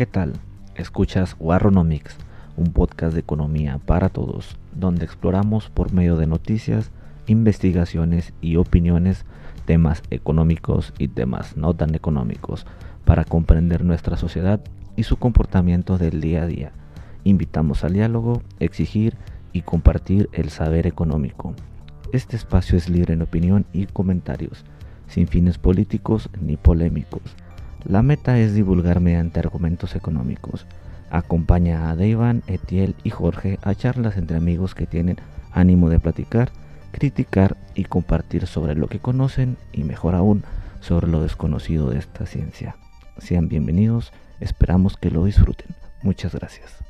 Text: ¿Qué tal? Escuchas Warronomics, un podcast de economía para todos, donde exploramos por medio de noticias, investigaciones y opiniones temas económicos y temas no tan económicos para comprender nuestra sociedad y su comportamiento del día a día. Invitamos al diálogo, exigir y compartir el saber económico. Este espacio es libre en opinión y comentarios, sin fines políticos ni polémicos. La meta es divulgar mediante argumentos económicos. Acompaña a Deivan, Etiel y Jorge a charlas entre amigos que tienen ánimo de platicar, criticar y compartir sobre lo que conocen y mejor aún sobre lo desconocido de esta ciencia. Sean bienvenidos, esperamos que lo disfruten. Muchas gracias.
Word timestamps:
¿Qué 0.00 0.06
tal? 0.06 0.32
Escuchas 0.76 1.36
Warronomics, 1.38 2.16
un 2.56 2.72
podcast 2.72 3.12
de 3.12 3.20
economía 3.20 3.78
para 3.84 4.08
todos, 4.08 4.56
donde 4.74 5.04
exploramos 5.04 5.68
por 5.68 5.92
medio 5.92 6.16
de 6.16 6.26
noticias, 6.26 6.90
investigaciones 7.26 8.32
y 8.40 8.56
opiniones 8.56 9.26
temas 9.66 10.02
económicos 10.08 10.94
y 10.96 11.08
temas 11.08 11.58
no 11.58 11.74
tan 11.74 11.94
económicos 11.94 12.64
para 13.04 13.26
comprender 13.26 13.84
nuestra 13.84 14.16
sociedad 14.16 14.62
y 14.96 15.02
su 15.02 15.18
comportamiento 15.18 15.98
del 15.98 16.22
día 16.22 16.44
a 16.44 16.46
día. 16.46 16.72
Invitamos 17.24 17.84
al 17.84 17.92
diálogo, 17.92 18.40
exigir 18.58 19.18
y 19.52 19.60
compartir 19.60 20.30
el 20.32 20.48
saber 20.48 20.86
económico. 20.86 21.54
Este 22.14 22.36
espacio 22.36 22.78
es 22.78 22.88
libre 22.88 23.12
en 23.12 23.20
opinión 23.20 23.66
y 23.74 23.84
comentarios, 23.84 24.64
sin 25.08 25.28
fines 25.28 25.58
políticos 25.58 26.30
ni 26.40 26.56
polémicos. 26.56 27.20
La 27.84 28.02
meta 28.02 28.38
es 28.38 28.54
divulgar 28.54 29.00
mediante 29.00 29.40
argumentos 29.40 29.96
económicos. 29.96 30.66
Acompaña 31.10 31.90
a 31.90 31.96
Deivan, 31.96 32.42
Etiel 32.46 32.94
y 33.02 33.10
Jorge 33.10 33.58
a 33.62 33.74
charlas 33.74 34.16
entre 34.16 34.36
amigos 34.36 34.74
que 34.74 34.86
tienen 34.86 35.16
ánimo 35.52 35.88
de 35.88 35.98
platicar, 35.98 36.50
criticar 36.92 37.56
y 37.74 37.84
compartir 37.84 38.46
sobre 38.46 38.74
lo 38.74 38.86
que 38.88 39.00
conocen 39.00 39.56
y 39.72 39.84
mejor 39.84 40.14
aún 40.14 40.44
sobre 40.80 41.08
lo 41.08 41.22
desconocido 41.22 41.90
de 41.90 41.98
esta 41.98 42.26
ciencia. 42.26 42.76
Sean 43.18 43.48
bienvenidos, 43.48 44.12
esperamos 44.40 44.96
que 44.96 45.10
lo 45.10 45.24
disfruten. 45.24 45.74
Muchas 46.02 46.34
gracias. 46.34 46.89